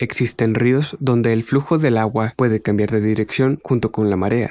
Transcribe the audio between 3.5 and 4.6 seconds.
junto con la marea.